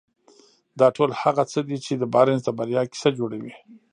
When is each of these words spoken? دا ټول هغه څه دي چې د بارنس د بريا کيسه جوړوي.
دا 0.79 0.87
ټول 0.95 1.09
هغه 1.21 1.43
څه 1.51 1.59
دي 1.67 1.77
چې 1.85 1.93
د 1.95 2.03
بارنس 2.13 2.41
د 2.45 2.49
بريا 2.59 2.81
کيسه 2.91 3.09
جوړوي. 3.19 3.53